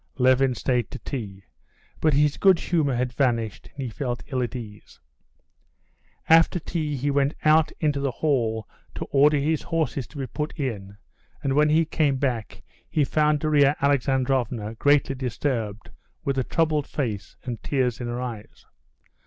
Levin 0.17 0.55
stayed 0.55 0.89
to 0.89 0.97
tea; 0.97 1.43
but 1.99 2.15
his 2.15 2.35
good 2.37 2.57
humor 2.57 2.95
had 2.95 3.13
vanished, 3.13 3.69
and 3.75 3.83
he 3.83 3.89
felt 3.91 4.23
ill 4.31 4.41
at 4.41 4.55
ease. 4.55 4.99
After 6.27 6.57
tea 6.57 6.95
he 6.95 7.11
went 7.11 7.35
out 7.45 7.71
into 7.79 7.99
the 7.99 8.09
hall 8.09 8.67
to 8.95 9.05
order 9.11 9.37
his 9.37 9.61
horses 9.61 10.07
to 10.07 10.17
be 10.17 10.25
put 10.25 10.59
in, 10.59 10.97
and, 11.43 11.53
when 11.53 11.69
he 11.69 11.85
came 11.85 12.15
back, 12.15 12.63
he 12.89 13.03
found 13.03 13.41
Darya 13.41 13.75
Alexandrovna 13.79 14.73
greatly 14.73 15.13
disturbed, 15.13 15.91
with 16.25 16.39
a 16.39 16.43
troubled 16.43 16.87
face, 16.87 17.35
and 17.43 17.61
tears 17.61 18.01
in 18.01 18.07
her 18.07 18.19
eyes. 18.19 18.65